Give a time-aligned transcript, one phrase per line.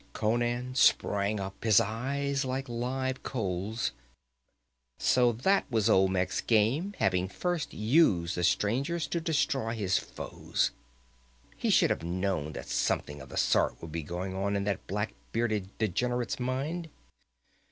[0.13, 3.91] Conan sprang up, his eyes like live coals.
[4.97, 10.71] So that was Olmec's game, having first used the strangers to destroy his foes!
[11.55, 14.87] He should have known that something of the sort would be going on in that
[14.87, 16.89] black bearded degenerate's mind.